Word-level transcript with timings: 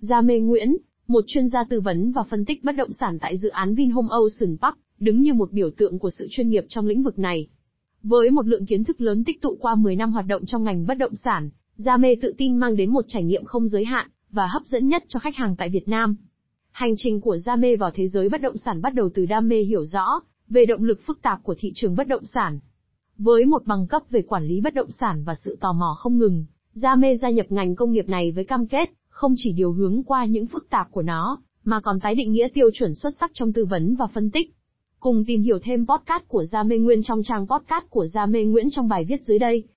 Gia 0.00 0.20
Mê 0.20 0.40
Nguyễn, 0.40 0.76
một 1.08 1.24
chuyên 1.26 1.48
gia 1.48 1.64
tư 1.64 1.80
vấn 1.80 2.12
và 2.12 2.22
phân 2.22 2.44
tích 2.44 2.64
bất 2.64 2.76
động 2.76 2.92
sản 2.92 3.18
tại 3.20 3.36
dự 3.38 3.48
án 3.48 3.74
Vinhome 3.74 4.08
Ocean 4.10 4.56
Park, 4.60 4.78
đứng 4.98 5.20
như 5.20 5.34
một 5.34 5.52
biểu 5.52 5.70
tượng 5.70 5.98
của 5.98 6.10
sự 6.10 6.26
chuyên 6.30 6.50
nghiệp 6.50 6.64
trong 6.68 6.86
lĩnh 6.86 7.02
vực 7.02 7.18
này. 7.18 7.46
Với 8.02 8.30
một 8.30 8.46
lượng 8.46 8.66
kiến 8.66 8.84
thức 8.84 9.00
lớn 9.00 9.24
tích 9.24 9.42
tụ 9.42 9.56
qua 9.60 9.74
10 9.74 9.96
năm 9.96 10.12
hoạt 10.12 10.26
động 10.26 10.46
trong 10.46 10.64
ngành 10.64 10.86
bất 10.86 10.98
động 10.98 11.14
sản, 11.14 11.50
Gia 11.76 11.96
Mê 11.96 12.14
tự 12.22 12.34
tin 12.38 12.56
mang 12.56 12.76
đến 12.76 12.90
một 12.90 13.04
trải 13.08 13.24
nghiệm 13.24 13.44
không 13.44 13.68
giới 13.68 13.84
hạn 13.84 14.10
và 14.30 14.46
hấp 14.46 14.62
dẫn 14.66 14.88
nhất 14.88 15.04
cho 15.08 15.20
khách 15.20 15.36
hàng 15.36 15.56
tại 15.58 15.68
Việt 15.68 15.88
Nam. 15.88 16.16
Hành 16.70 16.94
trình 16.96 17.20
của 17.20 17.36
Gia 17.36 17.56
Mê 17.56 17.76
vào 17.76 17.90
thế 17.94 18.08
giới 18.08 18.28
bất 18.28 18.40
động 18.40 18.56
sản 18.56 18.82
bắt 18.82 18.94
đầu 18.94 19.10
từ 19.14 19.26
đam 19.26 19.48
mê 19.48 19.60
hiểu 19.60 19.84
rõ 19.84 20.20
về 20.48 20.66
động 20.66 20.84
lực 20.84 21.00
phức 21.06 21.22
tạp 21.22 21.42
của 21.42 21.54
thị 21.58 21.72
trường 21.74 21.96
bất 21.96 22.08
động 22.08 22.24
sản. 22.24 22.58
Với 23.18 23.44
một 23.44 23.66
bằng 23.66 23.86
cấp 23.86 24.02
về 24.10 24.22
quản 24.22 24.44
lý 24.44 24.60
bất 24.60 24.74
động 24.74 24.90
sản 24.90 25.22
và 25.24 25.34
sự 25.34 25.56
tò 25.60 25.72
mò 25.72 25.94
không 25.98 26.18
ngừng, 26.18 26.44
Gia 26.72 26.94
Mê 26.94 27.16
gia 27.16 27.30
nhập 27.30 27.46
ngành 27.48 27.74
công 27.74 27.92
nghiệp 27.92 28.08
này 28.08 28.32
với 28.32 28.44
cam 28.44 28.66
kết, 28.66 28.90
không 29.10 29.34
chỉ 29.36 29.52
điều 29.52 29.72
hướng 29.72 30.02
qua 30.02 30.24
những 30.24 30.46
phức 30.46 30.70
tạp 30.70 30.90
của 30.90 31.02
nó, 31.02 31.38
mà 31.64 31.80
còn 31.80 32.00
tái 32.00 32.14
định 32.14 32.32
nghĩa 32.32 32.48
tiêu 32.54 32.70
chuẩn 32.74 32.94
xuất 32.94 33.14
sắc 33.20 33.30
trong 33.34 33.52
tư 33.52 33.64
vấn 33.64 33.96
và 33.96 34.06
phân 34.06 34.30
tích. 34.30 34.54
Cùng 35.00 35.24
tìm 35.26 35.42
hiểu 35.42 35.58
thêm 35.62 35.86
podcast 35.86 36.22
của 36.28 36.44
Gia 36.44 36.62
Mê 36.62 36.78
Nguyên 36.78 37.02
trong 37.02 37.22
trang 37.22 37.46
podcast 37.46 37.84
của 37.90 38.06
Gia 38.06 38.26
Mê 38.26 38.44
Nguyễn 38.44 38.70
trong 38.70 38.88
bài 38.88 39.04
viết 39.04 39.24
dưới 39.24 39.38
đây. 39.38 39.64